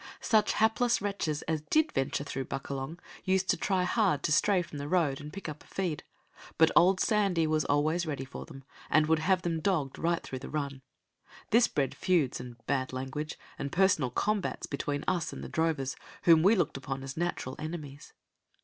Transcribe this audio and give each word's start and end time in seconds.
Such 0.19 0.53
hapless 0.53 0.99
wretches 0.99 1.43
as 1.43 1.61
did 1.61 1.91
venture 1.91 2.23
through 2.23 2.45
Buckalong 2.45 2.97
used 3.23 3.49
to 3.51 3.55
try 3.57 3.83
hard 3.83 4.23
to 4.23 4.31
stray 4.31 4.63
from 4.63 4.79
the 4.79 4.87
road 4.87 5.21
and 5.21 5.31
pick 5.31 5.47
up 5.47 5.63
a 5.63 5.67
feed, 5.67 6.03
but 6.57 6.71
old 6.75 6.99
Sandy 6.99 7.45
was 7.45 7.65
always 7.65 8.07
ready 8.07 8.25
for 8.25 8.43
them, 8.47 8.63
and 8.89 9.05
would 9.05 9.19
have 9.19 9.43
them 9.43 9.59
dogged 9.59 9.99
right 9.99 10.23
through 10.23 10.39
the 10.39 10.49
run. 10.49 10.81
This 11.51 11.67
bred 11.67 11.93
feuds, 11.93 12.39
and 12.39 12.57
bad 12.65 12.91
language, 12.91 13.37
and 13.59 13.71
personal 13.71 14.09
combats 14.09 14.65
between 14.65 15.03
us 15.07 15.33
and 15.33 15.43
the 15.43 15.49
drovers, 15.49 15.95
whom 16.23 16.41
we 16.41 16.55
looked 16.55 16.77
upon 16.77 17.03
as 17.03 17.15
natural 17.15 17.55
enemies. 17.59 18.11